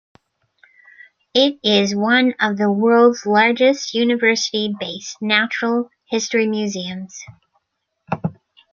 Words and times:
It 1.35 1.59
is 1.63 1.93
one 1.93 2.33
of 2.39 2.57
the 2.57 2.71
world's 2.71 3.27
largest 3.27 3.93
university-based 3.93 5.17
natural 5.21 5.91
history 6.09 6.47
museums. 6.47 7.23